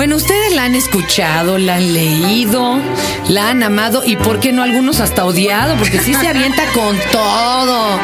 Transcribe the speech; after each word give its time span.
Bueno, 0.00 0.16
ustedes 0.16 0.54
la 0.54 0.64
han 0.64 0.74
escuchado, 0.74 1.58
la 1.58 1.74
han 1.74 1.92
leído, 1.92 2.78
la 3.28 3.50
han 3.50 3.62
amado 3.62 4.02
y, 4.02 4.16
¿por 4.16 4.40
qué 4.40 4.50
no 4.50 4.62
algunos 4.62 4.98
hasta 4.98 5.26
odiado? 5.26 5.76
Porque 5.76 5.98
sí 5.98 6.14
se 6.14 6.26
avienta 6.26 6.64
con 6.72 6.96
todo. 7.12 7.98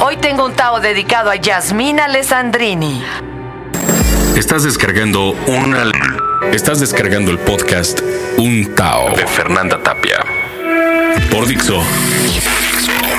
Hoy 0.00 0.16
tengo 0.16 0.46
un 0.46 0.54
Tao 0.54 0.80
dedicado 0.80 1.28
a 1.28 1.36
Yasmina 1.36 2.06
Alessandrini. 2.06 3.04
Estás 4.36 4.62
descargando 4.62 5.32
una. 5.46 5.92
Estás 6.50 6.80
descargando 6.80 7.30
el 7.30 7.38
podcast 7.40 8.00
Un 8.38 8.74
Tao 8.74 9.14
de 9.14 9.26
Fernanda 9.26 9.82
Tapia. 9.82 10.16
Por 11.30 11.46
Dixo. 11.46 11.82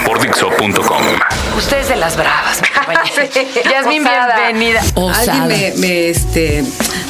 Por 0.04 0.20
Dixo.com. 0.20 1.04
Ustedes 1.56 1.90
de 1.90 1.98
las 1.98 2.18
bravas, 2.18 2.60
Yasmin, 3.72 4.02
Osada. 4.02 4.36
bienvenida. 4.50 4.82
Alguien 4.96 5.48
me, 5.48 5.74
me, 5.78 6.10
este, 6.10 6.64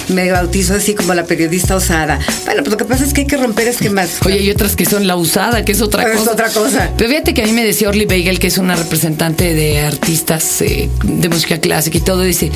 me 0.09 0.31
bautizó 0.31 0.75
así 0.75 0.93
como 0.95 1.13
la 1.13 1.25
periodista 1.25 1.75
osada. 1.75 2.19
Bueno, 2.45 2.61
pues 2.63 2.71
lo 2.71 2.77
que 2.77 2.85
pasa 2.85 3.03
es 3.03 3.13
que 3.13 3.21
hay 3.21 3.27
que 3.27 3.37
romper 3.37 3.67
esquemas. 3.67 4.17
Oye, 4.25 4.39
hay 4.39 4.51
otras 4.51 4.75
que 4.75 4.85
son 4.85 5.07
la 5.07 5.15
usada, 5.15 5.63
que 5.65 5.71
es 5.71 5.81
otra 5.81 6.03
Es 6.03 6.17
cosa. 6.17 6.31
otra 6.31 6.49
cosa. 6.49 6.89
Pero 6.97 7.09
fíjate 7.09 7.33
que 7.33 7.43
a 7.43 7.45
mí 7.45 7.51
me 7.51 7.63
decía 7.63 7.89
Orly 7.89 8.05
Bagel, 8.05 8.39
que 8.39 8.47
es 8.47 8.57
una 8.57 8.75
representante 8.75 9.53
de 9.53 9.81
artistas 9.81 10.61
eh, 10.61 10.89
de 11.03 11.29
música 11.29 11.57
clásica 11.59 11.97
y 11.97 12.01
todo, 12.01 12.21
dice, 12.21 12.51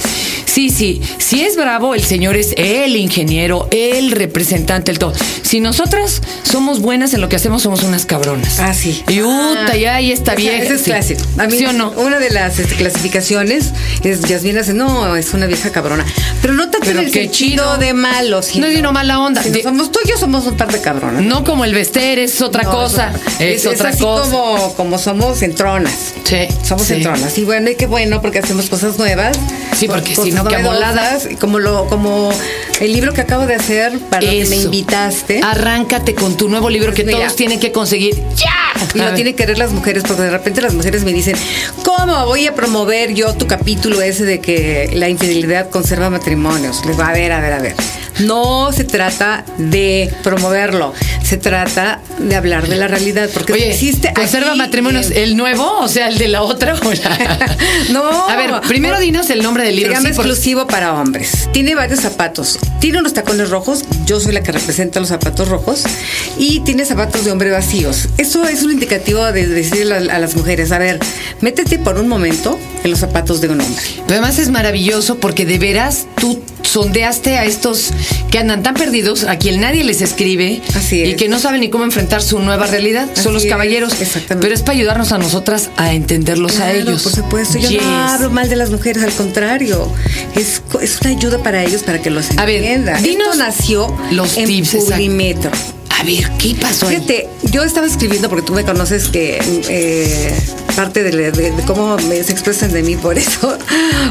sí, 0.45 0.69
sí, 0.69 1.01
si 1.17 1.41
es 1.43 1.55
bravo, 1.55 1.95
el 1.95 2.03
señor 2.03 2.35
es 2.35 2.53
el 2.57 2.95
ingeniero, 2.95 3.67
el 3.71 4.11
representante, 4.11 4.91
el 4.91 4.99
todo. 4.99 5.13
Si 5.43 5.59
nosotras 5.59 6.21
somos 6.43 6.81
buenas 6.81 7.13
en 7.13 7.21
lo 7.21 7.29
que 7.29 7.37
hacemos, 7.37 7.63
somos 7.63 7.83
unas 7.83 8.05
cabronas. 8.05 8.59
Ah, 8.59 8.73
sí. 8.73 9.03
Y 9.07 9.21
uta, 9.21 9.75
ya 9.75 9.95
ahí 9.95 10.11
está 10.11 10.35
bien. 10.35 10.61
ese 10.61 10.75
es 10.75 10.81
clásico. 10.83 11.21
A 11.37 11.47
mí, 11.47 11.57
¿Sí 11.57 11.65
o 11.65 11.73
no? 11.73 11.91
Una 11.91 12.19
de 12.19 12.29
las 12.31 12.59
este, 12.59 12.75
clasificaciones 13.01 13.71
es 14.03 14.21
Yasmina 14.21 14.61
hace, 14.61 14.73
no, 14.73 15.15
es 15.15 15.33
una 15.33 15.45
vieja 15.45 15.71
cabrona. 15.71 16.05
Pero 16.41 16.53
no 16.53 16.63
tanto 16.69 16.87
Pero 16.87 16.99
en 16.99 17.05
el 17.07 17.11
qué 17.11 17.29
chido. 17.29 17.77
de 17.77 17.93
malo, 17.93 18.41
sino, 18.41 18.65
No 18.65 18.71
es 18.71 18.75
sino 18.77 18.91
mala 18.91 19.19
onda. 19.19 19.43
sino 19.43 19.55
De- 19.55 19.63
somos 19.63 19.91
tú 19.91 19.99
y 20.03 20.09
yo 20.09 20.17
somos 20.17 20.45
un 20.47 20.57
par 20.57 20.71
de 20.71 20.81
cabronas. 20.81 21.23
No 21.23 21.43
como 21.43 21.63
el 21.65 21.73
Vester, 21.73 22.19
es 22.19 22.41
otra 22.41 22.63
No, 22.63 22.71
cosa. 22.71 23.11
Es, 23.39 23.65
otra 23.65 23.89
así 23.89 23.99
cosa. 24.03 24.31
Como, 24.31 24.73
como 24.75 24.97
somos 24.97 25.41
entronas. 25.41 26.13
Sí, 26.23 26.37
Somos 26.63 26.87
sí. 26.87 26.95
entronas. 26.95 27.37
Y 27.37 27.43
bueno, 27.43 27.69
y 27.69 27.75
qué 27.75 27.85
bueno 27.85 28.21
porque 28.21 28.39
hacemos 28.39 28.67
cosas 28.69 28.97
nuevas. 28.97 29.37
Sí, 29.77 29.87
porque 29.87 30.15
si 30.15 30.31
no, 30.31 30.41
amolada. 30.41 31.17
y 31.29 31.35
Como, 31.35 31.59
lo, 31.59 31.85
como 31.87 32.31
el 32.79 32.93
libro 32.93 33.13
que 33.13 33.21
acabo 33.21 33.45
de 33.45 33.55
hacer 33.55 33.99
para 34.09 34.23
lo 34.25 34.31
que 34.31 34.45
me 34.45 34.55
invitaste. 34.57 35.41
Arráncate 35.43 36.15
con 36.15 36.35
tu 36.35 36.49
nuevo 36.49 36.69
libro 36.69 36.93
que 36.93 37.03
Pues 37.03 37.15
mira. 37.15 37.25
todos 37.27 37.35
tienen 37.35 37.59
que 37.59 37.71
conseguir. 37.71 38.15
¡Ya! 38.35 38.49
Y 38.93 38.99
lo 38.99 39.05
ver. 39.05 39.15
tienen 39.15 39.35
que 39.35 39.45
leer 39.45 39.57
las 39.57 39.71
mujeres, 39.71 40.03
porque 40.07 40.23
de 40.23 40.31
repente 40.31 40.61
las 40.61 40.73
mujeres 40.73 41.03
me 41.03 41.13
dicen, 41.13 41.35
¿cómo 41.83 42.25
voy 42.25 42.47
a 42.47 42.55
promover 42.55 43.13
yo 43.13 43.33
tu 43.33 43.47
capítulo 43.47 44.01
ese 44.01 44.25
de 44.25 44.39
que 44.39 44.91
la 44.93 45.09
infidelidad 45.09 45.69
conserva 45.69 46.09
matrimonios? 46.09 46.85
Les 46.85 46.99
va 46.99 47.09
a 47.09 47.13
ver, 47.13 47.31
a 47.31 47.39
ver, 47.39 47.53
a 47.53 47.59
ver. 47.59 47.75
No 48.19 48.71
se 48.71 48.83
trata 48.83 49.45
de 49.57 50.11
promoverlo, 50.23 50.93
se 51.27 51.35
trata 51.37 51.99
de 52.19 52.35
hablar 52.37 52.69
de 52.69 52.77
la 52.77 52.87
realidad, 52.87 53.29
porque 53.33 53.51
Oye, 53.51 53.71
existe 53.71 54.13
¿conserva 54.13 54.51
aquí, 54.51 54.57
matrimonios 54.59 55.11
eh, 55.11 55.23
el 55.23 55.35
nuevo? 55.35 55.79
O 55.79 55.87
sea, 55.89 56.07
el 56.07 56.17
de 56.17 56.29
la 56.29 56.41
otra. 56.41 56.75
o 56.83 56.93
la- 56.93 57.57
No. 57.91 58.29
A 58.29 58.35
ver, 58.37 58.51
primero 58.67 58.97
dinos 58.99 59.29
el 59.29 59.43
nombre 59.43 59.63
del 59.65 59.75
libro. 59.75 59.91
Se 59.91 59.97
llama 59.97 60.09
sí, 60.09 60.15
por- 60.15 60.25
exclusivo 60.25 60.67
para 60.67 60.93
hombres. 60.93 61.49
Tiene 61.51 61.75
varios 61.75 61.99
zapatos. 61.99 62.59
Tiene 62.79 62.99
unos 62.99 63.13
tacones 63.13 63.49
rojos. 63.49 63.83
Yo 64.05 64.19
soy 64.21 64.31
la 64.31 64.41
que 64.41 64.53
representa 64.53 65.01
los 65.01 65.09
zapatos 65.09 65.49
rojos. 65.49 65.83
Y 66.37 66.61
tiene 66.61 66.85
zapatos 66.85 67.25
de 67.25 67.31
hombre 67.31 67.51
vacíos. 67.51 68.07
Eso 68.17 68.47
es 68.47 68.63
un 68.63 68.71
indicativo 68.71 69.23
de 69.31 69.47
decirle 69.47 69.95
a, 69.95 70.15
a 70.15 70.19
las 70.19 70.35
mujeres, 70.35 70.71
a 70.71 70.77
ver, 70.77 70.97
métete 71.41 71.77
por 71.77 71.97
un 71.99 72.07
momento 72.07 72.57
en 72.85 72.91
los 72.91 72.99
zapatos 72.99 73.41
de 73.41 73.49
un 73.49 73.59
hombre. 73.59 73.83
Además 74.07 74.39
es 74.39 74.49
maravilloso 74.49 75.17
porque 75.19 75.45
de 75.45 75.57
veras 75.59 76.07
tú 76.19 76.41
sondeaste 76.63 77.37
a 77.37 77.45
estos 77.45 77.91
que 78.31 78.39
andan 78.39 78.61
tan 78.63 78.73
perdidos, 78.75 79.23
a 79.23 79.37
quien 79.37 79.61
nadie 79.61 79.83
les 79.85 80.01
escribe 80.01 80.61
Así 80.75 81.01
y 81.03 81.15
que 81.17 81.27
no 81.27 81.39
saben 81.39 81.59
ni 81.61 81.69
cómo 81.69 81.83
enfrentar 81.83 82.21
su 82.21 82.39
nueva 82.39 82.67
realidad. 82.67 83.09
Así 83.11 83.23
Son 83.23 83.33
los 83.33 83.43
es, 83.43 83.49
caballeros. 83.49 83.93
exactamente. 83.99 84.37
Pero 84.45 84.53
es 84.55 84.61
para 84.61 84.73
ayudarnos 84.77 85.11
a 85.11 85.17
nosotras 85.17 85.69
a 85.75 85.93
entenderlos 85.93 86.59
a 86.59 86.71
ellos. 86.71 87.03
Por 87.03 87.11
supuesto, 87.13 87.57
yo 87.57 87.69
Yes. 87.69 87.81
no 87.81 88.07
hablo 88.07 88.29
mal 88.29 88.47
de 88.49 88.55
las 88.55 88.69
mujeres, 88.69 89.03
al 89.03 89.11
contrario. 89.13 89.91
Es, 90.35 90.61
es 90.81 91.01
una 91.01 91.09
ayuda 91.09 91.39
para 91.43 91.63
ellos 91.63 91.83
para 91.83 92.01
que 92.01 92.09
los 92.09 92.27
A 92.37 92.45
ver, 92.45 92.57
entiendan. 92.63 93.03
dinos 93.03 93.27
Esto 93.31 93.37
nació 93.37 93.97
los 94.11 94.37
en 94.37 94.45
tips, 94.47 94.73
exacto. 94.75 94.93
Publimetro. 94.95 95.51
A 95.99 96.03
ver, 96.03 96.29
¿qué 96.37 96.55
pasó 96.61 96.87
ahí? 96.87 96.95
Fíjate, 96.95 97.27
yo 97.51 97.63
estaba 97.63 97.87
escribiendo 97.87 98.29
porque 98.29 98.45
tú 98.45 98.53
me 98.53 98.63
conoces 98.63 99.07
que 99.07 99.39
eh, 99.67 100.33
parte 100.77 101.01
de, 101.03 101.31
de- 101.31 101.51
de 101.51 101.63
cómo 101.65 101.97
me, 102.07 102.23
se 102.23 102.31
expresan 102.31 102.71
de 102.71 102.83
mí 102.83 102.95
por 102.95 103.17
eso, 103.25 103.57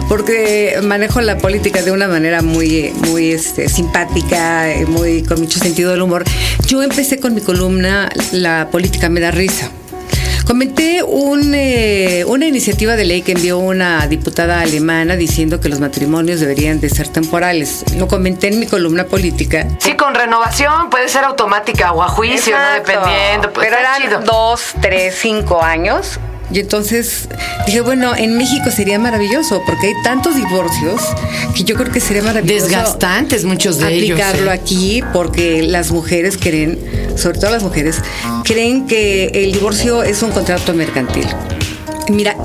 porque 0.09 0.79
manejo 0.83 1.21
la 1.21 1.39
política 1.39 1.81
de 1.83 1.93
una 1.93 2.09
manera 2.09 2.43
muy, 2.43 2.93
muy 3.09 3.31
este, 3.31 3.69
simpática, 3.69 4.69
eh, 4.71 4.85
muy 4.85 5.23
con 5.23 5.41
mucho 5.41 5.59
sentido 5.61 5.93
del 5.93 6.03
humor. 6.03 6.25
Yo 6.67 6.83
empecé 6.83 7.19
con 7.21 7.35
mi 7.35 7.41
columna 7.41 8.11
La 8.33 8.69
política 8.71 9.09
me 9.09 9.21
da 9.21 9.31
risa. 9.31 9.71
Comenté 10.45 11.03
un, 11.03 11.53
eh, 11.57 12.25
una 12.29 12.47
iniciativa 12.47 12.95
de 12.95 13.05
ley 13.05 13.23
que 13.23 13.33
envió 13.33 13.59
una 13.59 14.07
diputada 14.07 14.61
alemana 14.61 15.17
diciendo 15.17 15.59
que 15.61 15.69
los 15.69 15.81
matrimonios 15.81 16.39
deberían 16.41 16.79
de 16.81 16.89
ser 16.89 17.09
temporales. 17.09 17.85
Lo 17.97 18.07
comenté 18.07 18.49
en 18.49 18.61
mi 18.61 18.67
columna 18.67 19.05
política. 19.07 19.67
Sí, 19.81 19.95
con 19.95 20.15
renovación 20.15 20.89
puede 20.91 21.09
ser 21.09 21.25
automática 21.25 21.91
o 21.93 22.03
a 22.03 22.09
juicio, 22.09 22.57
¿no? 22.57 22.75
Dependiendo. 22.75 23.53
Pues, 23.53 23.67
Pero 23.69 23.79
eran 23.81 24.03
chido. 24.03 24.21
dos, 24.21 24.61
tres, 24.81 25.17
cinco 25.21 25.63
años. 25.65 26.21
Y 26.51 26.61
entonces 26.61 27.29
dije, 27.67 27.81
bueno, 27.81 28.15
en 28.17 28.37
México 28.37 28.71
sería 28.71 28.99
maravilloso 28.99 29.63
porque 29.67 29.89
hay 29.89 29.95
tantos 30.05 30.37
divorcios 30.37 31.01
que 31.55 31.65
yo 31.65 31.75
creo 31.75 31.91
que 31.91 32.01
sería 32.01 32.23
maravilloso. 32.23 32.67
Desgastantes 32.67 33.45
muchos 33.45 33.79
de 33.79 33.93
ellos. 33.93 34.19
aplicarlo 34.21 34.51
¿eh? 34.51 34.55
aquí 34.55 35.03
porque 35.13 35.63
las 35.63 35.91
mujeres 35.91 36.37
creen, 36.37 36.79
sobre 37.17 37.39
todo 37.39 37.51
las 37.51 37.63
mujeres, 37.63 37.97
creen 38.45 38.87
que 38.87 39.27
el 39.35 39.53
divorcio 39.53 40.03
es 40.03 40.23
un 40.23 40.31
contrato 40.31 40.73
mercantil. 40.73 41.27
Mira, 42.09 42.37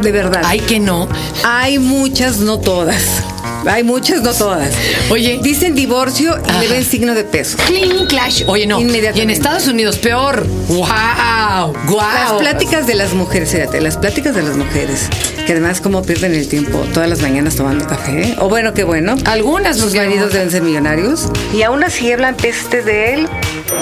de 0.00 0.12
verdad. 0.12 0.42
Ay, 0.44 0.60
que 0.60 0.78
no. 0.78 1.08
Hay 1.44 1.78
muchas, 1.78 2.38
no 2.38 2.58
todas. 2.58 3.22
Hay 3.68 3.82
muchas, 3.82 4.22
no 4.22 4.32
todas. 4.32 4.72
Oye. 5.10 5.40
Dicen 5.42 5.74
divorcio 5.74 6.38
y 6.48 6.60
le 6.60 6.68
ven 6.68 6.84
signo 6.84 7.14
de 7.14 7.24
peso. 7.24 7.56
Clean 7.66 8.06
clash. 8.06 8.44
Oye, 8.46 8.66
no. 8.66 8.78
Y 8.78 8.82
Inmediatamente. 8.82 9.22
en 9.22 9.30
Estados 9.30 9.66
Unidos, 9.66 9.98
peor. 9.98 10.46
¡Wow! 10.68 11.72
¡Wow! 11.88 11.98
Las 12.00 12.32
pláticas 12.38 12.86
de 12.86 12.94
las 12.94 13.12
mujeres, 13.14 13.50
fíjate, 13.50 13.80
las 13.80 13.96
pláticas 13.96 14.34
de 14.34 14.42
las 14.42 14.56
mujeres, 14.56 15.08
que 15.46 15.52
además 15.52 15.80
cómo 15.80 16.02
pierden 16.02 16.34
el 16.34 16.48
tiempo 16.48 16.78
todas 16.94 17.08
las 17.08 17.20
mañanas 17.22 17.56
tomando 17.56 17.86
café, 17.86 18.36
o 18.38 18.48
bueno, 18.48 18.72
qué 18.74 18.84
bueno. 18.84 19.16
Algunas, 19.24 19.76
sus 19.76 19.86
porque- 19.94 20.06
maridos 20.06 20.32
deben 20.32 20.50
ser 20.50 20.62
millonarios. 20.62 21.28
Y 21.52 21.62
aún 21.62 21.82
así 21.84 22.10
hablan 22.12 22.36
peste 22.36 22.82
de 22.82 23.14
él. 23.14 23.28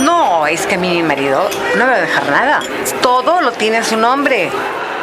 No, 0.00 0.46
es 0.46 0.62
que 0.66 0.76
a 0.76 0.78
mí 0.78 0.88
mi 0.88 1.02
marido 1.02 1.48
no 1.76 1.84
me 1.84 1.90
va 1.90 1.96
a 1.96 2.00
dejar 2.00 2.30
nada. 2.30 2.60
Todo 3.02 3.40
lo 3.42 3.52
tiene 3.52 3.78
a 3.78 3.84
su 3.84 3.96
nombre. 3.96 4.50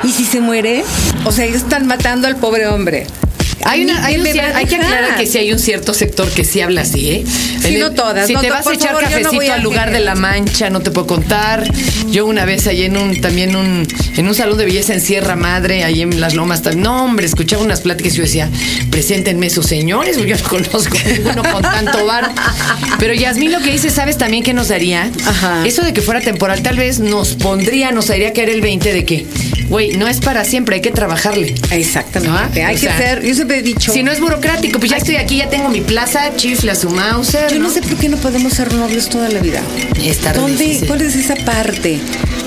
¿Y 0.03 0.09
si 0.11 0.25
se 0.25 0.41
muere? 0.41 0.83
O 1.25 1.31
sea, 1.31 1.45
ellos 1.45 1.57
están 1.61 1.85
matando 1.85 2.27
al 2.27 2.35
pobre 2.37 2.67
hombre. 2.67 3.05
Hay, 3.65 3.83
una, 3.83 4.01
¿A 4.01 4.05
hay, 4.07 4.17
me 4.17 4.31
hay 4.31 4.65
que 4.65 4.75
aclarar 4.75 5.17
que 5.17 5.25
sí 5.25 5.37
hay 5.37 5.51
un 5.51 5.59
cierto 5.59 5.93
sector 5.93 6.29
que 6.29 6.43
sí 6.43 6.61
habla 6.61 6.81
así, 6.81 7.09
¿eh? 7.09 7.23
Sí, 7.61 7.77
no 7.77 7.91
todas, 7.91 8.27
Si 8.27 8.33
no 8.33 8.41
te 8.41 8.49
vas 8.49 8.65
a 8.65 8.73
echar 8.73 8.93
favor, 8.93 9.03
yo 9.03 9.19
no 9.19 9.23
cafecito 9.23 9.51
a 9.51 9.55
al 9.55 9.63
lugar 9.63 9.91
de 9.91 9.99
la 9.99 10.15
mancha, 10.15 10.69
no 10.69 10.81
te 10.81 10.91
puedo 10.91 11.07
contar. 11.07 11.71
Yo 12.09 12.25
una 12.25 12.45
vez 12.45 12.67
allí 12.67 12.83
en 12.83 12.97
un, 12.97 13.21
también 13.21 13.55
un, 13.55 13.87
en 14.17 14.27
un 14.27 14.35
salón 14.35 14.57
de 14.57 14.65
belleza 14.65 14.93
en 14.93 15.01
Sierra 15.01 15.35
Madre, 15.35 15.83
ahí 15.83 16.01
en 16.01 16.19
Las 16.19 16.33
Lomas, 16.33 16.61
no 16.75 17.05
hombre, 17.05 17.25
escuchaba 17.25 17.63
unas 17.63 17.81
pláticas 17.81 18.13
y 18.13 18.17
yo 18.17 18.23
decía, 18.23 18.49
preséntenme 18.89 19.49
sus 19.49 19.65
señores, 19.65 20.17
yo 20.17 20.35
no 20.35 20.43
conozco 20.49 20.97
ninguno 21.05 21.43
con 21.43 21.61
tanto 21.61 22.05
bar. 22.05 22.31
Pero 22.99 23.13
Yasmín 23.13 23.51
lo 23.51 23.59
que 23.59 23.71
dice, 23.71 23.89
¿sabes 23.89 24.17
también 24.17 24.43
qué 24.43 24.53
nos 24.53 24.69
daría? 24.69 25.09
Ajá. 25.25 25.65
Eso 25.65 25.83
de 25.83 25.93
que 25.93 26.01
fuera 26.01 26.21
temporal, 26.21 26.61
tal 26.61 26.77
vez 26.77 26.99
nos 26.99 27.35
pondría, 27.35 27.91
nos 27.91 28.09
haría 28.09 28.33
caer 28.33 28.49
el 28.49 28.61
20 28.61 28.93
de 28.93 29.05
que, 29.05 29.25
güey, 29.71 29.93
no 29.93 30.07
es 30.07 30.19
para 30.19 30.43
siempre, 30.43 30.75
hay 30.75 30.81
que 30.81 30.91
trabajarle. 30.91 31.55
Exactamente. 31.71 32.59
¿No? 32.61 32.67
Hay 32.67 32.75
O 32.75 32.79
que 32.79 32.85
sea, 32.85 32.97
ser, 32.97 33.23
yo 33.23 33.33
siempre 33.33 33.59
he 33.59 33.61
dicho. 33.63 33.91
Si 33.91 34.03
no 34.03 34.11
es 34.11 34.19
burocrático, 34.19 34.79
pues 34.79 34.91
ya 34.91 34.97
estoy 34.97 35.15
aquí, 35.15 35.37
ya 35.37 35.49
tengo 35.49 35.69
mi 35.69 35.81
plaza, 35.81 36.35
chifla 36.35 36.75
su 36.75 36.89
Mauser. 36.89 37.51
Yo 37.51 37.59
no 37.59 37.69
sé 37.69 37.81
por 37.81 37.95
qué 37.95 38.09
no 38.09 38.17
podemos 38.17 38.53
ser 38.53 38.73
novios 38.73 39.09
toda 39.09 39.29
la 39.29 39.39
vida. 39.39 39.61
¿Dónde, 40.35 40.63
difícil. 40.63 40.87
¿Cuál 40.87 41.01
es 41.01 41.15
esa 41.15 41.35
parte? 41.35 41.99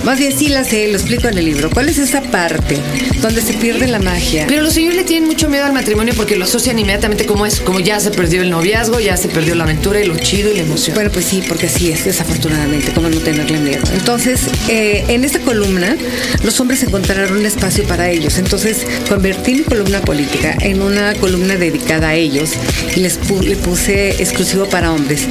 Más 0.04 0.18
bien 0.18 0.38
sí 0.38 0.48
la 0.48 0.64
sé, 0.64 0.88
lo 0.88 0.98
explico 0.98 1.28
en 1.28 1.38
el 1.38 1.46
libro. 1.46 1.70
¿Cuál 1.70 1.88
es 1.88 1.96
esa 1.96 2.20
parte 2.20 2.76
donde 3.22 3.40
se 3.40 3.54
pierde 3.54 3.86
la 3.86 3.98
magia? 3.98 4.44
Pero 4.46 4.62
los 4.62 4.74
señores 4.74 4.96
le 4.96 5.04
tienen 5.04 5.26
mucho 5.26 5.48
miedo 5.48 5.64
al 5.64 5.72
matrimonio 5.72 6.12
porque 6.14 6.36
lo 6.36 6.44
asocian 6.44 6.78
inmediatamente 6.78 7.24
como 7.24 7.46
es, 7.46 7.60
como 7.60 7.80
ya 7.80 7.98
se 8.00 8.10
perdió 8.10 8.42
el 8.42 8.50
noviazgo, 8.50 9.00
ya 9.00 9.16
se 9.16 9.28
perdió 9.28 9.54
la 9.54 9.64
aventura 9.64 10.00
y 10.02 10.06
lo 10.06 10.16
chido 10.18 10.52
y 10.52 10.56
la 10.56 10.62
emoción. 10.62 10.94
Bueno, 10.94 11.10
pues 11.10 11.24
sí, 11.24 11.42
porque 11.48 11.66
así 11.66 11.90
es, 11.90 12.04
desafortunadamente, 12.04 12.92
como 12.92 13.08
no 13.08 13.16
tenerle 13.18 13.58
miedo. 13.60 13.82
Entonces, 13.94 14.42
eh, 14.68 15.04
en 15.08 15.24
esta 15.24 15.38
columna, 15.38 15.96
los 16.42 16.60
hombres 16.60 16.82
encontraron 16.82 17.13
encontrar 17.14 17.32
un 17.38 17.46
espacio 17.46 17.84
para 17.84 18.10
ellos. 18.10 18.38
Entonces 18.38 18.86
convertí 19.08 19.54
mi 19.54 19.62
columna 19.62 20.00
política 20.00 20.56
en 20.60 20.82
una 20.82 21.14
columna 21.14 21.56
dedicada 21.56 22.08
a 22.08 22.14
ellos 22.14 22.50
y 22.94 23.00
les 23.00 23.18
le 23.40 23.56
puse 23.56 24.22
exclusivo 24.22 24.66
para 24.66 24.92
hombres. 24.92 25.26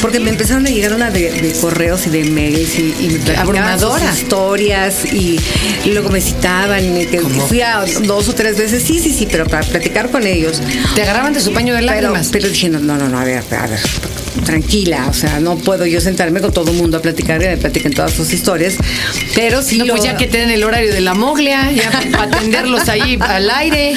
Porque 0.00 0.20
me 0.20 0.30
empezaron 0.30 0.66
a 0.66 0.70
llegar 0.70 0.94
una 0.94 1.10
de, 1.10 1.54
correos 1.60 2.06
y 2.06 2.10
de 2.10 2.24
mails 2.24 2.78
y, 2.78 2.94
y 3.00 3.08
me 3.08 3.36
Abrumadora. 3.36 4.12
historias 4.12 5.04
y, 5.12 5.38
luego 5.86 6.10
me 6.10 6.20
citaban. 6.20 7.00
Y 7.00 7.06
que 7.06 7.20
fui 7.20 7.60
a 7.60 7.84
dos 8.02 8.28
o 8.28 8.34
tres 8.34 8.56
veces, 8.56 8.82
sí, 8.82 8.98
sí, 8.98 9.12
sí, 9.12 9.28
pero 9.30 9.46
para 9.46 9.66
platicar 9.66 10.10
con 10.10 10.26
ellos. 10.26 10.60
Te 10.94 11.02
agarraban 11.02 11.32
de 11.32 11.40
su 11.40 11.52
paño 11.52 11.74
de 11.74 11.82
lágrimas. 11.82 12.28
Pero, 12.28 12.42
pero 12.44 12.48
dije, 12.52 12.68
no, 12.68 12.78
no, 12.78 12.96
no, 12.96 13.18
a 13.18 13.24
ver, 13.24 13.42
a 13.50 13.66
ver, 13.66 13.80
tranquila, 14.44 15.06
o 15.08 15.12
sea, 15.12 15.40
no 15.40 15.56
puedo 15.56 15.86
yo 15.86 16.00
sentarme 16.00 16.40
con 16.40 16.52
todo 16.52 16.70
el 16.70 16.76
mundo 16.76 16.98
a 16.98 17.02
platicar 17.02 17.42
y 17.42 17.46
me 17.46 17.56
platiquen 17.56 17.92
todas 17.92 18.12
sus 18.12 18.32
historias, 18.32 18.74
pero 19.34 19.62
sí. 19.62 19.78
No, 19.78 19.86
pues 19.86 20.02
ya 20.02 20.16
que 20.16 20.26
tienen 20.26 20.50
el 20.50 20.64
horario 20.64 20.92
de 20.92 21.00
la 21.00 21.14
moglia, 21.14 21.70
ya 21.72 21.90
para 22.12 22.24
atenderlos 22.24 22.88
ahí 22.88 23.18
al 23.20 23.50
aire. 23.50 23.94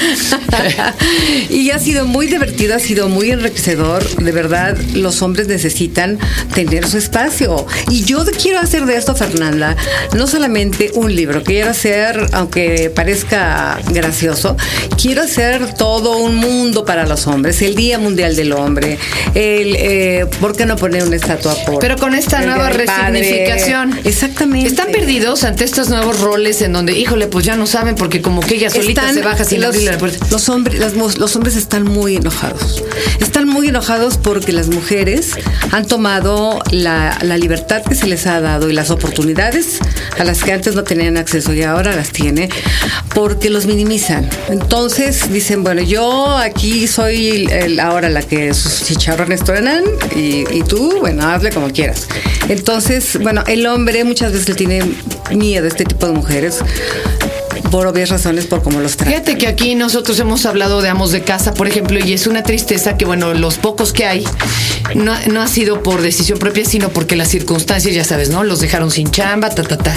y 1.50 1.70
ha 1.70 1.78
sido 1.78 2.06
muy 2.06 2.26
divertido, 2.26 2.74
ha 2.74 2.78
sido 2.78 3.08
muy 3.08 3.30
enriquecedor, 3.30 4.04
de 4.16 4.32
verdad, 4.32 4.76
los 4.94 5.22
hombres 5.22 5.48
necesitan 5.48 6.18
tener 6.54 6.86
su 6.86 6.98
espacio. 6.98 7.66
Y 7.90 8.04
yo 8.04 8.24
quiero 8.40 8.60
hacer 8.60 8.86
de 8.86 8.96
esto, 8.96 9.14
Fernanda, 9.14 9.76
no 10.14 10.26
solamente 10.26 10.90
un 10.94 11.14
libro, 11.14 11.42
quiero 11.42 11.70
hacer, 11.70 12.26
aunque 12.32 12.90
parezca 12.94 13.78
gracioso, 13.90 14.56
quiero 15.00 15.22
hacer 15.22 15.74
todo 15.74 16.18
un 16.18 16.36
mundo 16.36 16.84
para 16.84 17.06
los 17.06 17.26
hombres, 17.26 17.62
el 17.62 17.74
Día 17.74 17.98
Mundial 17.98 18.36
del 18.36 18.52
Hombre, 18.52 18.98
el 19.34 19.76
eh, 19.76 20.26
¿por 20.40 20.56
qué 20.56 20.66
no 20.66 20.76
poner 20.76 21.04
una 21.04 21.16
estatua 21.16 21.54
por 21.66 21.78
Pero 21.78 21.96
con 21.96 22.14
esta 22.14 22.40
nueva 22.42 22.70
resignificación. 22.70 23.98
Exactamente. 24.04 24.68
Están 24.68 24.90
perdidos 24.92 25.44
ante 25.44 25.64
estos 25.64 25.88
nuevos 25.88 26.20
roles 26.20 26.62
en 26.62 26.72
donde, 26.72 26.92
híjole, 26.92 27.26
pues 27.26 27.44
ya 27.44 27.56
no 27.56 27.66
saben 27.66 27.94
porque 27.94 28.22
como 28.22 28.40
que 28.40 28.54
ella 28.54 28.70
solita 28.70 29.12
se 29.12 29.22
baja 29.22 29.44
sin 29.44 29.64
abrir 29.64 29.82
la 29.82 29.98
puerta. 29.98 30.26
Los 30.30 30.48
hombres, 30.48 30.94
los 30.94 31.36
hombres 31.36 31.56
están 31.56 31.84
muy 31.84 32.16
enojados. 32.16 32.82
Están 33.20 33.48
muy 33.48 33.68
enojados 33.68 34.18
porque 34.18 34.52
las 34.52 34.68
mujeres 34.68 35.32
han 35.72 35.86
tomado 35.86 36.60
la, 36.70 37.18
la 37.22 37.36
libertad 37.36 37.82
que 37.82 37.94
se 37.94 38.06
les 38.06 38.26
ha 38.26 38.40
dado 38.40 38.70
y 38.70 38.72
las 38.72 38.90
oportunidades 38.90 39.78
a 40.18 40.24
las 40.24 40.42
que 40.42 40.52
antes 40.52 40.74
no 40.74 40.84
tenían 40.84 41.16
acceso 41.16 41.52
y 41.52 41.62
ahora 41.62 41.94
las 41.94 42.10
tiene 42.10 42.48
porque 43.14 43.50
los 43.50 43.66
minimizan. 43.66 44.28
Entonces 44.48 45.32
dicen, 45.32 45.62
bueno, 45.62 45.82
yo 45.82 46.36
aquí 46.36 46.86
soy 46.86 47.48
ahora 47.80 48.08
la 48.08 48.22
que 48.22 48.54
sus 48.54 48.84
chicharrones 48.84 49.44
truenan 49.44 49.84
y, 50.20 50.62
tú, 50.68 50.98
bueno, 51.00 51.26
hazle 51.26 51.50
como 51.50 51.70
quieras. 51.70 52.06
Entonces, 52.48 53.18
bueno, 53.20 53.42
el 53.46 53.66
hombre 53.66 54.04
muchas 54.04 54.32
veces 54.32 54.56
tiene 54.56 54.82
miedo 55.30 55.64
a 55.64 55.68
este 55.68 55.84
tipo 55.84 56.06
de 56.06 56.12
mujeres 56.12 56.60
por 57.70 57.86
obvias 57.86 58.10
razones, 58.10 58.46
por 58.46 58.62
cómo 58.62 58.80
los 58.80 58.96
trata. 58.96 59.10
Fíjate 59.12 59.38
que 59.38 59.46
aquí 59.46 59.74
nosotros 59.74 60.18
hemos 60.18 60.44
hablado 60.46 60.82
de 60.82 60.88
amos 60.88 61.12
de 61.12 61.22
casa, 61.22 61.54
por 61.54 61.68
ejemplo, 61.68 61.98
y 62.04 62.12
es 62.12 62.26
una 62.26 62.42
tristeza 62.42 62.96
que, 62.96 63.04
bueno, 63.04 63.32
los 63.34 63.58
pocos 63.58 63.92
que 63.92 64.06
hay, 64.06 64.24
no, 64.94 65.14
no 65.26 65.42
ha 65.42 65.48
sido 65.48 65.82
por 65.82 66.02
decisión 66.02 66.38
propia, 66.38 66.64
sino 66.64 66.88
porque 66.90 67.16
las 67.16 67.28
circunstancias, 67.28 67.94
ya 67.94 68.04
sabes, 68.04 68.30
¿no? 68.30 68.44
Los 68.44 68.60
dejaron 68.60 68.90
sin 68.90 69.10
chamba, 69.10 69.50
ta, 69.50 69.62
ta, 69.62 69.76
ta. 69.76 69.94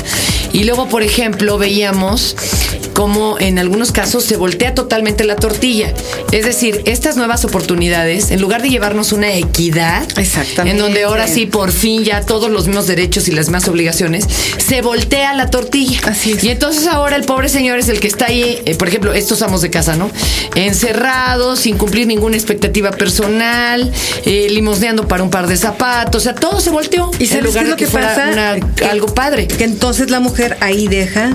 Y 0.51 0.63
luego, 0.63 0.87
por 0.87 1.03
ejemplo, 1.03 1.57
veíamos 1.57 2.35
cómo 2.93 3.37
en 3.39 3.59
algunos 3.59 3.91
casos 3.91 4.23
se 4.23 4.37
voltea 4.37 4.75
totalmente 4.75 5.23
la 5.23 5.35
tortilla. 5.35 5.93
Es 6.31 6.45
decir, 6.45 6.81
estas 6.85 7.17
nuevas 7.17 7.43
oportunidades, 7.43 8.31
en 8.31 8.39
lugar 8.41 8.61
de 8.61 8.69
llevarnos 8.69 9.11
una 9.11 9.33
equidad, 9.33 10.07
en 10.65 10.77
donde 10.77 11.03
ahora 11.03 11.27
sí, 11.27 11.45
por 11.45 11.71
fin, 11.71 12.03
ya 12.03 12.21
todos 12.21 12.51
los 12.51 12.67
mismos 12.67 12.87
derechos 12.87 13.27
y 13.27 13.31
las 13.31 13.47
mismas 13.47 13.67
obligaciones, 13.67 14.27
se 14.57 14.81
voltea 14.81 15.33
la 15.33 15.49
tortilla. 15.49 15.99
Así 16.05 16.33
es. 16.33 16.43
Y 16.43 16.49
entonces 16.49 16.87
ahora 16.87 17.15
el 17.15 17.23
pobre 17.23 17.49
señor 17.49 17.79
es 17.79 17.89
el 17.89 17.99
que 17.99 18.07
está 18.07 18.27
ahí, 18.27 18.61
eh, 18.65 18.75
por 18.75 18.87
ejemplo, 18.87 19.13
estos 19.13 19.41
amos 19.41 19.61
de 19.61 19.69
casa, 19.69 19.95
¿no? 19.95 20.09
Encerrados, 20.55 21.59
sin 21.59 21.77
cumplir 21.77 22.07
ninguna 22.07 22.37
expectativa 22.37 22.91
personal, 22.91 23.91
eh, 24.25 24.47
para 25.07 25.23
un 25.23 25.29
par 25.29 25.47
de 25.47 25.55
zapatos, 25.57 26.21
o 26.21 26.23
sea, 26.23 26.35
todo 26.35 26.59
se 26.59 26.69
volteó. 26.69 27.09
¿Y 27.19 27.25
sabes 27.27 27.43
lugar 27.45 27.63
qué 27.63 27.67
es 27.67 27.69
lo 27.71 27.77
que, 27.77 27.85
que 27.85 27.91
fuera 27.91 28.09
pasa? 28.09 28.29
una- 28.31 28.89
algo 28.91 29.07
padre. 29.13 29.47
Que 29.47 29.63
entonces 29.63 30.09
la 30.11 30.19
mujer 30.19 30.57
ahí 30.61 30.87
deja 30.87 31.31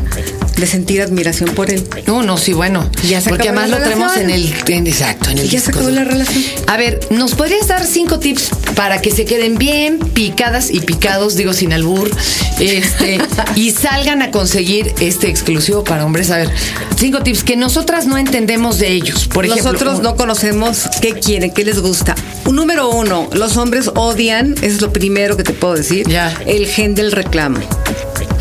de 0.58 0.66
sentir 0.66 1.00
admiración 1.02 1.50
por 1.50 1.70
él. 1.70 1.86
No, 2.06 2.22
no, 2.22 2.36
sí, 2.36 2.52
bueno. 2.52 2.88
Ya 3.08 3.20
se 3.20 3.30
Porque 3.30 3.48
acabó 3.48 3.60
además 3.60 3.80
la 3.80 3.86
lo 3.86 3.92
en 3.92 3.98
relación. 4.00 4.30
el. 4.30 4.54
en- 4.74 4.86
exacto, 4.86 5.30
en 5.30 5.38
el 5.38 5.46
Y 5.46 5.48
ya 5.48 5.60
se 5.60 5.70
acabó 5.70 5.90
la 5.90 6.04
relación. 6.04 6.42
A 6.66 6.76
ver, 6.76 7.00
¿nos 7.10 7.34
podrías 7.34 7.66
dar 7.68 7.84
cinco 7.86 8.18
tips 8.18 8.50
para 8.74 9.00
que 9.00 9.10
se 9.10 9.24
queden 9.24 9.56
bien 9.58 9.98
picadas 9.98 10.70
y 10.70 10.80
picados, 10.80 11.36
digo 11.36 11.52
sin 11.52 11.72
albur, 11.72 12.10
este, 12.60 13.18
y 13.56 13.70
salgan 13.70 14.22
a 14.22 14.30
conseguir 14.30 14.92
este 15.00 15.28
exclusivo 15.28 15.84
para 15.84 16.04
hombres? 16.04 16.30
A 16.30 16.36
ver, 16.38 16.50
cinco 16.96 17.20
tips 17.22 17.44
que 17.44 17.56
nosotras 17.56 18.06
no 18.06 18.18
entendemos 18.18 18.78
de 18.78 18.88
ellos. 18.92 19.28
Por 19.28 19.44
ejemplo, 19.46 19.72
Nosotros 19.72 20.00
no 20.02 20.16
conocemos 20.16 20.88
qué 21.00 21.12
quieren, 21.14 21.50
qué 21.52 21.64
les 21.64 21.80
gusta. 21.80 22.14
Número 22.50 22.88
uno, 22.90 23.28
los 23.34 23.56
hombres 23.56 23.90
odian, 23.94 24.54
es 24.62 24.80
lo 24.80 24.92
primero 24.92 25.36
que 25.36 25.44
te 25.44 25.52
puedo 25.52 25.74
decir, 25.74 26.08
Ya. 26.08 26.34
el 26.46 26.66
gen 26.66 26.94
del 26.94 27.12
reclamo. 27.12 27.58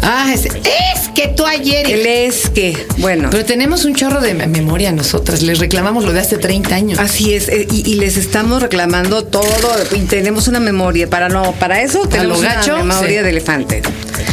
Ah, 0.10 0.32
es, 0.34 0.46
es 0.46 1.10
que 1.14 1.28
tú 1.28 1.46
ayer. 1.46 1.86
El 1.92 2.06
es 2.06 2.50
que, 2.50 2.88
bueno. 3.00 3.28
Pero 3.30 3.44
tenemos 3.44 3.84
un 3.84 3.94
chorro 3.94 4.22
de 4.22 4.34
memoria 4.34 4.94
nosotras. 4.94 5.42
Les 5.42 5.60
reclamamos 5.60 6.06
lo 6.06 6.14
de 6.14 6.22
hace 6.22 6.38
30 6.38 6.74
años. 6.74 7.00
Así 7.00 7.34
es, 7.34 7.50
eh, 7.50 7.68
y, 7.70 7.92
y 7.92 7.96
les 7.96 8.16
estamos 8.16 8.62
reclamando 8.62 9.26
todo, 9.26 9.52
y 9.94 10.00
tenemos 10.04 10.48
una 10.48 10.62
memoria, 10.62 11.10
para 11.10 11.28
no, 11.28 11.52
para 11.54 11.82
eso 11.82 12.08
tenemos 12.08 12.42
gacho, 12.42 12.76
una 12.76 12.86
memoria 12.86 13.20
sí. 13.20 13.24
de 13.26 13.30
elefante. 13.30 13.82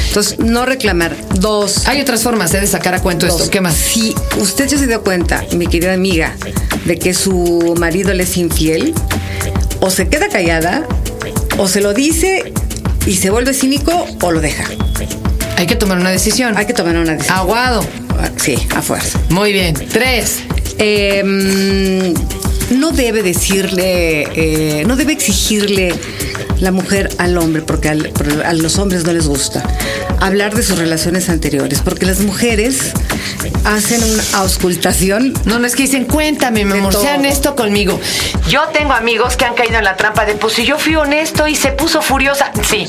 Entonces, 0.07 0.39
no 0.39 0.65
reclamar. 0.65 1.17
Dos. 1.41 1.89
Hay 1.89 2.01
otras 2.01 2.23
formas 2.23 2.55
eh, 2.55 2.61
de 2.61 2.69
sacar 2.69 2.95
a 2.95 3.03
cuento 3.03 3.27
dos. 3.27 3.41
esto. 3.41 3.51
¿Qué 3.51 3.61
más? 3.61 3.75
Si 3.75 4.15
usted 4.39 4.69
ya 4.69 4.79
se 4.79 4.87
dio 4.87 5.03
cuenta, 5.03 5.45
mi 5.57 5.67
querida 5.67 5.93
amiga, 5.93 6.37
de 6.85 7.01
que 7.01 7.15
su 7.15 7.75
marido 7.81 8.15
le 8.15 8.23
es 8.23 8.37
infiel, 8.37 8.95
o 9.81 9.91
se 9.91 10.07
queda 10.07 10.29
callada, 10.29 10.87
o 11.59 11.67
se 11.67 11.81
lo 11.81 11.95
dice 11.95 12.53
y 13.07 13.17
se 13.17 13.31
vuelve 13.31 13.55
cínico, 13.55 14.07
o 14.23 14.31
lo 14.31 14.41
deja. 14.41 14.67
Hay 15.57 15.67
que 15.67 15.77
tomar 15.77 15.99
una 15.99 16.11
decisión. 16.11 16.57
Hay 16.57 16.67
que 16.67 16.75
tomar 16.75 16.97
una 16.97 17.13
decisión. 17.13 17.39
Aguado. 17.39 17.85
Sí, 18.37 18.57
a 18.75 18.83
fuerza. 18.83 19.21
Muy 19.31 19.53
bien. 19.53 19.75
Tres. 19.75 20.43
Eh, 20.79 21.23
mm, 21.25 22.79
no 22.79 22.93
debe 22.93 23.23
decirle, 23.23 24.27
eh, 24.35 24.85
no 24.87 24.97
debe 24.97 25.13
exigirle 25.13 25.95
la 26.65 26.73
mujer 26.73 27.11
al 27.19 27.37
hombre, 27.39 27.63
porque 27.63 27.89
al- 27.89 28.13
a 28.45 28.53
los 28.55 28.79
hombres 28.79 29.05
no 29.05 29.13
les 29.13 29.27
gusta 29.29 29.63
hablar 30.21 30.55
de 30.55 30.63
sus 30.63 30.79
relaciones 30.79 31.29
anteriores, 31.29 31.81
porque 31.85 32.07
las 32.07 32.21
mujeres 32.21 32.93
hacen 33.65 34.03
una 34.03 34.23
auscultación. 34.39 35.35
No, 35.45 35.59
no 35.59 35.67
es 35.67 35.77
que 35.77 35.83
dicen, 35.83 36.05
cuéntame, 36.07 36.65
mi 36.65 36.73
amor, 36.79 36.93
todo. 36.93 37.03
sean 37.03 37.25
esto 37.25 37.55
conmigo. 37.55 38.01
Yo 38.49 38.63
tengo 38.73 38.93
amigos 38.93 39.37
que 39.37 39.45
han 39.45 39.55
caído 39.55 39.79
en 39.79 39.85
la 39.85 39.97
trampa 39.97 40.25
de, 40.25 40.35
pues 40.35 40.55
si 40.55 40.65
yo 40.65 40.79
fui 40.79 40.97
honesto 40.97 41.47
y 41.47 41.55
se 41.55 41.71
puso 41.73 42.01
furiosa. 42.03 42.51
Sí. 42.69 42.87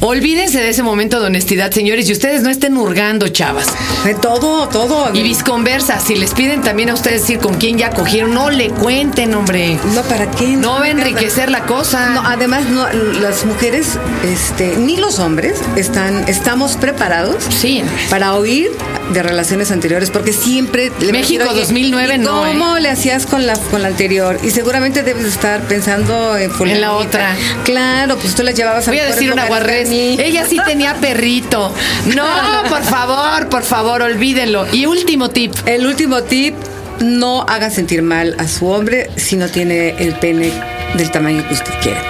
Olvídense 0.00 0.60
de 0.60 0.68
ese 0.68 0.84
momento 0.84 1.18
de 1.18 1.26
honestidad, 1.26 1.72
señores, 1.72 2.08
y 2.08 2.12
ustedes 2.12 2.42
no 2.42 2.50
estén 2.50 2.76
hurgando, 2.76 3.26
chavas. 3.28 3.66
De 4.04 4.14
todo, 4.14 4.68
todo. 4.68 5.10
Y 5.12 5.22
visconversa, 5.24 5.98
si 5.98 6.14
les 6.14 6.34
piden 6.34 6.62
también 6.62 6.90
a 6.90 6.94
ustedes 6.94 7.22
decir 7.22 7.38
con 7.40 7.54
quién 7.54 7.78
ya 7.78 7.90
cogieron, 7.90 8.32
no 8.32 8.50
le 8.50 8.68
cuenten, 8.70 9.34
hombre. 9.34 9.76
no, 9.94 10.02
¿para 10.02 10.30
qué? 10.30 10.56
No 10.56 10.74
va 10.78 10.84
a 10.84 10.90
enriquecer 10.90 11.50
la 11.50 11.62
cosa. 11.66 12.10
No, 12.10 12.22
además, 12.24 12.66
no, 12.68 12.86
las 13.20 13.44
mujeres, 13.44 13.98
este, 14.24 14.76
ni 14.76 14.96
los 14.96 15.18
hombres, 15.18 15.60
están, 15.76 16.28
estamos 16.28 16.76
preparados 16.76 17.42
Sí. 17.60 17.82
para 18.10 18.34
oír 18.34 18.70
de 19.12 19.22
relaciones 19.22 19.70
anteriores, 19.70 20.10
porque 20.10 20.32
siempre... 20.32 20.92
le 21.00 21.12
México 21.12 21.44
prefiero, 21.44 21.50
oye, 21.50 21.60
2009 21.60 22.14
¿y 22.14 22.18
no, 22.18 22.46
¿eh? 22.46 22.50
¿Cómo 22.52 22.78
le 22.78 22.90
hacías 22.90 23.26
con 23.26 23.46
la, 23.46 23.54
con 23.70 23.82
la 23.82 23.88
anterior? 23.88 24.38
Y 24.42 24.50
seguramente 24.50 25.02
debes 25.02 25.24
estar 25.24 25.60
pensando 25.62 26.36
en, 26.36 26.50
En 26.68 26.80
la 26.80 26.92
otra. 26.92 27.34
Claro, 27.64 28.16
pues 28.18 28.34
tú 28.34 28.42
la 28.42 28.52
llevabas 28.52 28.86
Voy 28.86 28.98
a 28.98 29.06
decir 29.06 29.32
una 29.32 29.46
guarrez. 29.46 29.88
Ella 29.90 30.46
sí 30.46 30.58
tenía 30.66 30.94
perrito. 30.96 31.72
No, 32.14 32.26
por 32.68 32.82
favor, 32.82 33.48
por 33.48 33.62
favor, 33.62 34.02
olvídenlo. 34.02 34.66
Y 34.72 34.86
último 34.86 35.30
tip. 35.30 35.54
El 35.66 35.86
último 35.86 36.22
tip, 36.22 36.54
no 37.00 37.42
haga 37.42 37.70
sentir 37.70 38.02
mal 38.02 38.34
a 38.38 38.48
su 38.48 38.66
hombre 38.66 39.10
si 39.16 39.36
no 39.36 39.48
tiene 39.48 39.90
el 39.98 40.14
pene 40.14 40.52
del 40.94 41.10
tamaño 41.10 41.46
que 41.46 41.54
usted 41.54 41.72
quiere. 41.80 42.00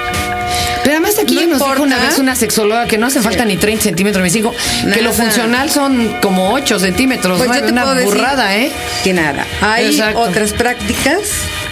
Nos 1.49 1.59
dijo 1.59 1.83
una 1.83 1.99
vez 1.99 2.19
una 2.19 2.35
sexóloga 2.35 2.87
que 2.87 2.99
no 2.99 3.07
hace 3.07 3.21
falta 3.21 3.45
ni 3.45 3.57
30 3.57 3.83
centímetros, 3.85 4.23
ni 4.23 4.31
5, 4.31 4.55
que 4.93 5.03
lo 5.03 5.13
funcional 5.13 5.71
son 5.71 6.17
como 6.21 6.53
8 6.53 6.79
centímetros. 6.79 7.39
Pues 7.39 7.49
¿no? 7.49 7.55
yo 7.57 7.65
te 7.65 7.73
una 7.73 7.83
puedo 7.83 7.95
decir 7.97 8.15
burrada, 8.15 8.57
¿eh? 8.57 8.71
Que 9.05 9.13
nada. 9.13 9.47
Hay 9.61 9.87
Exacto. 9.87 10.21
otras 10.21 10.53
prácticas, 10.53 11.21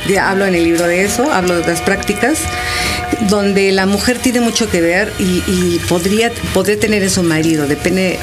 ya 0.08 0.30
hablo 0.30 0.46
en 0.46 0.54
el 0.54 0.64
libro 0.64 0.86
de 0.86 1.04
eso, 1.04 1.32
hablo 1.32 1.54
de 1.54 1.60
otras 1.60 1.80
prácticas, 1.80 2.38
donde 3.28 3.72
la 3.72 3.86
mujer 3.86 4.18
tiene 4.18 4.40
mucho 4.40 4.68
que 4.70 4.80
ver 4.80 5.12
y, 5.18 5.42
y 5.46 5.80
podría, 5.88 6.30
podría 6.52 6.78
tener 6.78 7.02
en 7.02 7.10
su 7.10 7.22
marido 7.22 7.66
de 7.66 7.76
pene 7.76 8.18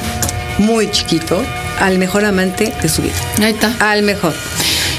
muy 0.58 0.90
chiquito 0.92 1.44
al 1.80 1.98
mejor 1.98 2.26
amante 2.26 2.74
de 2.82 2.90
su 2.90 3.02
vida. 3.02 3.16
Ahí 3.42 3.54
está. 3.54 3.74
Al 3.80 4.04
mejor. 4.04 4.34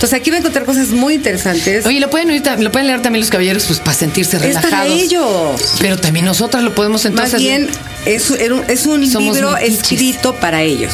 Entonces 0.04 0.20
aquí 0.20 0.28
va 0.28 0.36
a 0.36 0.40
encontrar 0.40 0.66
cosas 0.66 0.88
muy 0.88 1.14
interesantes. 1.14 1.86
Oye, 1.86 1.98
lo 1.98 2.10
pueden 2.10 2.28
oír, 2.28 2.42
lo 2.58 2.70
pueden 2.70 2.88
leer 2.88 3.00
también 3.00 3.20
los 3.22 3.30
caballeros, 3.30 3.64
pues 3.64 3.78
para 3.80 3.94
sentirse 3.94 4.36
es 4.36 4.42
relajados. 4.42 4.70
para 4.70 4.84
ellos. 4.86 5.74
Pero 5.80 5.96
también 5.96 6.26
nosotras 6.26 6.62
lo 6.62 6.74
podemos 6.74 7.06
entonces. 7.06 7.32
Más 7.32 7.40
bien, 7.40 7.70
es, 8.04 8.30
es 8.30 8.84
un 8.84 9.10
Somos 9.10 9.34
libro 9.34 9.52
metiches. 9.52 9.78
escrito 9.80 10.34
para 10.34 10.60
ellos. 10.60 10.92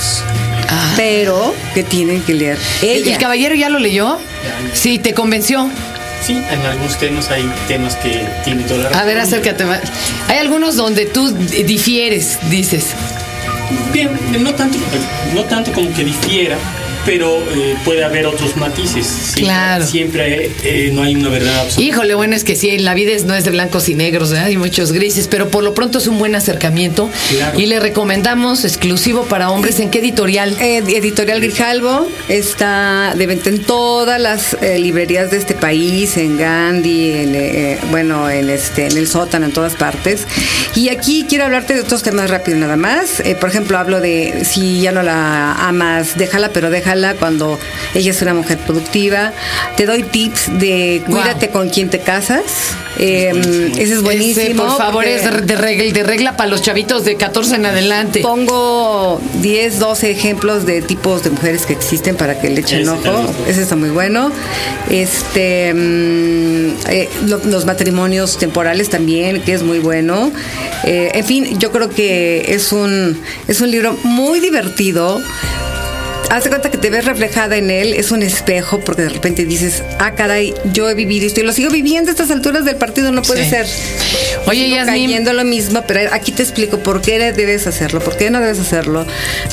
Ah. 0.68 0.92
pero 0.96 1.52
que 1.74 1.82
tienen 1.82 2.22
que 2.22 2.34
leer. 2.34 2.56
¿El, 2.82 2.88
Ella. 3.02 3.12
el 3.14 3.18
caballero 3.18 3.56
ya 3.56 3.68
lo 3.68 3.80
leyó? 3.80 4.16
Sí, 4.74 5.00
te 5.00 5.12
convenció. 5.12 5.68
Sí, 6.24 6.34
en 6.34 6.60
algunos 6.64 6.96
temas 6.96 7.28
hay 7.32 7.50
temas 7.66 7.96
que 7.96 8.24
tienen 8.44 8.64
toda 8.68 8.90
la 8.90 9.00
A 9.00 9.04
ver, 9.04 9.16
razón. 9.16 9.40
acércate. 9.40 9.64
más. 9.64 9.80
Hay 10.28 10.38
algunos 10.38 10.76
donde 10.76 11.06
tú 11.06 11.32
difieres, 11.66 12.38
dices. 12.48 12.84
Bien, 13.92 14.08
no 14.38 14.54
tanto, 14.54 14.78
no 15.34 15.42
tanto 15.46 15.72
como 15.72 15.92
que 15.94 16.04
difiera, 16.04 16.56
pero 17.10 17.38
eh, 17.56 17.74
puede 17.84 18.04
haber 18.04 18.24
otros 18.26 18.56
matices. 18.56 19.04
Siempre, 19.04 19.42
Claro. 19.42 19.84
Siempre 19.84 20.50
eh, 20.62 20.90
no 20.92 21.02
hay 21.02 21.16
una 21.16 21.28
verdad 21.28 21.58
absoluta. 21.62 21.82
Híjole, 21.82 22.14
bueno, 22.14 22.36
es 22.36 22.44
que 22.44 22.54
sí, 22.54 22.78
la 22.78 22.94
vida 22.94 23.10
es- 23.10 23.24
no 23.24 23.34
es 23.34 23.42
de 23.42 23.50
blancos 23.50 23.88
y 23.88 23.96
negros, 23.96 24.30
¿verdad? 24.30 24.46
hay 24.46 24.56
muchos 24.56 24.92
grises, 24.92 25.26
pero 25.26 25.48
por 25.48 25.64
lo 25.64 25.74
pronto 25.74 25.98
es 25.98 26.06
un 26.06 26.20
buen 26.20 26.36
acercamiento. 26.36 27.10
Claro. 27.30 27.58
Y 27.58 27.66
le 27.66 27.80
recomendamos 27.80 28.64
exclusivo 28.64 29.24
para 29.24 29.50
hombres. 29.50 29.80
¿En 29.80 29.90
qué 29.90 29.98
editorial? 29.98 30.56
Eh, 30.60 30.84
Editorial 30.86 31.40
Grijalvo 31.40 32.08
está 32.28 33.14
de 33.16 33.26
venta 33.26 33.48
en 33.50 33.58
todas 33.58 34.20
las 34.20 34.56
eh, 34.62 34.78
librerías 34.78 35.32
de 35.32 35.38
este 35.38 35.54
país, 35.54 36.16
en 36.16 36.38
Gandhi, 36.38 37.10
en, 37.12 37.34
eh, 37.34 37.78
bueno, 37.90 38.30
en 38.30 38.50
este, 38.50 38.86
en 38.86 38.96
el 38.96 39.08
sótano, 39.08 39.46
en 39.46 39.52
todas 39.52 39.74
partes. 39.74 40.28
Y 40.76 40.90
aquí 40.90 41.26
quiero 41.28 41.44
hablarte 41.46 41.74
de 41.74 41.80
otros 41.80 42.04
temas 42.04 42.30
rápido 42.30 42.56
nada 42.58 42.76
más. 42.76 43.18
Eh, 43.18 43.34
por 43.34 43.48
ejemplo, 43.48 43.78
hablo 43.78 44.00
de 44.00 44.44
si 44.48 44.80
ya 44.80 44.92
no 44.92 45.02
la 45.02 45.54
amas, 45.54 46.16
déjala, 46.16 46.50
pero 46.52 46.70
déjala 46.70 46.99
cuando 47.18 47.58
ella 47.94 48.10
es 48.10 48.22
una 48.22 48.34
mujer 48.34 48.58
productiva. 48.58 49.32
Te 49.76 49.86
doy 49.86 50.02
tips 50.02 50.58
de 50.58 51.02
Wow. 51.06 51.16
cuídate 51.20 51.48
con 51.50 51.68
quién 51.70 51.88
te 51.90 52.00
casas. 52.00 52.42
Eh, 52.98 53.30
ese 53.78 53.94
es 53.94 54.02
buenísimo. 54.02 54.42
Ese, 54.44 54.54
por 54.54 54.76
favor, 54.76 55.04
es 55.06 55.22
de, 55.46 55.56
regla, 55.56 55.92
de 55.92 56.02
regla 56.02 56.36
para 56.36 56.50
los 56.50 56.60
chavitos 56.60 57.04
de 57.04 57.16
14 57.16 57.54
en 57.56 57.66
adelante. 57.66 58.20
Pongo 58.20 59.20
10, 59.40 59.78
12 59.78 60.10
ejemplos 60.10 60.66
de 60.66 60.82
tipos 60.82 61.22
de 61.24 61.30
mujeres 61.30 61.64
que 61.64 61.72
existen 61.72 62.16
para 62.16 62.38
que 62.40 62.50
le 62.50 62.60
echen 62.60 62.80
Ese 62.82 62.90
ojo. 62.90 63.32
Ese 63.48 63.62
está 63.62 63.76
muy 63.76 63.88
bueno. 63.90 64.30
Este, 64.90 65.72
mm, 65.72 66.88
eh, 66.90 67.08
lo- 67.26 67.40
los 67.46 67.64
matrimonios 67.64 68.36
temporales 68.38 68.90
también, 68.90 69.40
que 69.42 69.54
es 69.54 69.62
muy 69.62 69.78
bueno. 69.78 70.30
Eh, 70.84 71.10
en 71.14 71.24
fin, 71.24 71.58
yo 71.58 71.70
creo 71.72 71.88
que 71.88 72.44
es 72.54 72.72
un, 72.72 73.18
es 73.48 73.60
un 73.60 73.70
libro 73.70 73.96
muy 74.02 74.40
divertido. 74.40 75.20
Haz 76.28 76.44
de 76.44 76.50
cuenta 76.50 76.70
que 76.70 76.78
te 76.78 76.90
ves 76.90 77.04
reflejada 77.06 77.56
en 77.56 77.70
él, 77.70 77.92
es 77.92 78.12
un 78.12 78.22
espejo, 78.22 78.78
porque 78.80 79.02
de 79.02 79.08
repente 79.08 79.44
dices, 79.44 79.82
ah, 79.98 80.14
caray, 80.14 80.54
yo 80.72 80.88
he 80.88 80.94
vivido 80.94 81.26
esto 81.26 81.40
y 81.40 81.42
lo 81.42 81.52
sigo 81.52 81.70
viviendo 81.70 82.08
a 82.10 82.12
estas 82.12 82.30
alturas 82.30 82.64
del 82.64 82.76
partido, 82.76 83.10
no 83.10 83.22
puede 83.22 83.42
Sí. 83.44 83.50
ser. 83.50 83.66
Oye, 84.46 84.68
Yasmín. 84.70 84.86
cayendo 85.08 85.32
lo 85.32 85.44
mismo, 85.44 85.82
pero 85.88 86.08
aquí 86.12 86.30
te 86.30 86.44
explico 86.44 86.78
por 86.78 87.00
qué 87.02 87.32
debes 87.32 87.66
hacerlo, 87.66 87.98
por 88.00 88.16
qué 88.16 88.30
no 88.30 88.40
debes 88.40 88.60
hacerlo. 88.60 89.06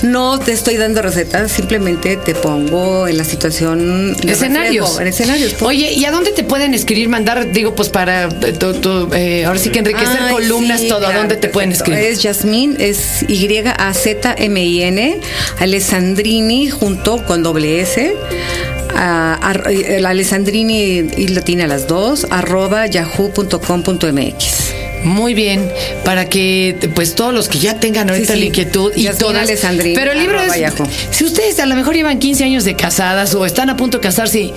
No 0.03 0.39
te 0.39 0.51
estoy 0.51 0.77
dando 0.77 1.01
recetas, 1.01 1.51
simplemente 1.51 2.15
te 2.17 2.35
pongo 2.35 3.07
en 3.07 3.17
la 3.17 3.23
situación 3.23 4.13
de 4.15 4.33
Escenarios. 4.33 4.85
reflejo, 4.85 5.01
En 5.01 5.07
escenarios. 5.07 5.53
pues. 5.53 5.63
Oye, 5.63 5.93
¿y 5.93 6.05
a 6.05 6.11
dónde 6.11 6.31
te 6.31 6.43
pueden 6.43 6.75
escribir, 6.75 7.09
mandar, 7.09 7.51
digo, 7.51 7.73
pues 7.73 7.89
para 7.89 8.25
eh, 8.25 8.53
tu- 8.53 8.73
tu, 8.75 9.09
eh, 9.15 9.45
ahora 9.45 9.57
sí 9.59 9.69
que 9.71 9.79
enriquecer 9.79 10.19
Ay, 10.21 10.31
columnas, 10.31 10.81
sí, 10.81 10.87
todo? 10.89 11.07
¿A 11.07 11.13
dónde 11.13 11.37
te 11.37 11.47
pueden 11.49 11.71
escribir? 11.71 12.03
Es 12.03 12.21
Yasmín, 12.21 12.75
es 12.79 13.25
Y-A-Z-M-I-N, 13.27 15.19
Alessandrini 15.59 16.56
junto 16.67 17.23
con 17.25 17.43
doble 17.43 17.81
S. 17.81 18.13
a- 18.99 19.63
el 19.69 20.05
Alessandrini 20.07 21.07
y 21.17 21.27
latina 21.27 21.65
a 21.65 21.67
las 21.67 21.87
dos, 21.87 22.25
arroba 22.31 22.87
yahoo.com.mx. 22.87 24.73
Muy 25.03 25.35
bien, 25.35 25.71
para 26.03 26.27
que 26.27 26.75
pues 26.95 27.13
todos 27.13 27.31
los 27.33 27.47
que 27.47 27.59
ya 27.59 27.79
tengan 27.79 28.09
ahorita 28.09 28.33
Sí, 28.33 28.33
sí. 28.33 28.39
la 28.39 28.45
inquietud 28.47 28.91
y 28.95 29.03
Yasmín 29.03 29.19
todas. 29.19 29.43
Alessandrini, 29.43 29.95
Pero 29.95 30.11
el 30.13 30.19
libro 30.19 30.39
arroba 30.39 30.55
es 30.55 30.61
yahoo. 30.61 30.87
si 31.11 31.23
ustedes 31.23 31.59
a 31.59 31.67
lo 31.67 31.75
mejor 31.75 31.93
llevan 31.95 32.17
15 32.17 32.43
años 32.43 32.63
de 32.65 32.75
casadas 32.75 33.35
o 33.35 33.45
están 33.45 33.69
a 33.69 33.77
punto 33.77 33.99
de 33.99 34.03
casarse, 34.03 34.51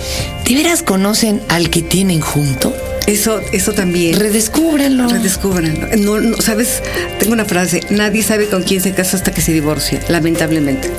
¿de 0.47 0.55
veras 0.55 0.81
conocen 0.81 1.41
al 1.47 1.69
que 1.69 1.83
tienen 1.83 2.19
junto? 2.21 2.75
Eso, 3.05 3.39
eso 3.51 3.73
también. 3.73 4.19
Redescúbranlo. 4.19 5.07
Redescubran. 5.09 5.89
No, 5.99 6.19
no, 6.19 6.37
sabes, 6.41 6.81
tengo 7.19 7.33
una 7.33 7.45
frase, 7.45 7.81
nadie 7.91 8.23
sabe 8.23 8.47
con 8.47 8.63
quién 8.63 8.81
se 8.81 8.93
casa 8.93 9.17
hasta 9.17 9.31
que 9.31 9.41
se 9.41 9.53
divorcia, 9.53 9.99
lamentablemente. 10.09 10.89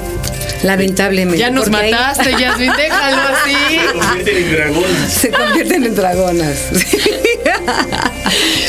Lamentablemente. 0.62 1.38
Ya 1.38 1.50
nos 1.50 1.64
porque 1.68 1.76
ahí 1.84 1.90
mataste, 1.92 2.30
Yasmin, 2.38 2.72
déjalo 2.76 3.22
así. 3.22 3.56
Se 3.80 3.92
convierten 3.92 4.36
en 4.44 4.52
dragonas. 4.52 5.12
Se 5.12 5.30
convierten 5.30 5.84
en 5.84 5.94
dragonas. 5.94 6.58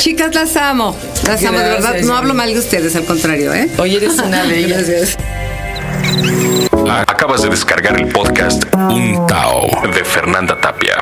Chicas, 0.00 0.34
las 0.34 0.56
amo. 0.56 0.96
Las 1.26 1.44
amo, 1.44 1.58
de 1.58 1.68
verdad. 1.68 1.94
No 2.02 2.16
hablo 2.16 2.34
mal 2.34 2.52
de 2.52 2.58
ustedes, 2.58 2.94
al 2.96 3.04
contrario, 3.04 3.52
¿eh? 3.54 3.68
Oye, 3.78 3.96
eres 3.96 4.18
una 4.18 4.42
bella. 4.44 4.76
Gracias. 4.76 5.16
Acabas 7.06 7.42
de 7.42 7.48
descargar 7.48 7.98
el 7.98 8.08
podcast 8.08 8.62
Un 8.74 9.26
Tao 9.26 9.66
de 9.94 10.04
Fernanda 10.04 10.60
Tapia. 10.60 10.96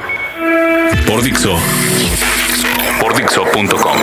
Por 1.06 1.22
Dixo. 1.22 1.58
Por 3.00 3.16
Dixo.com. 3.16 3.98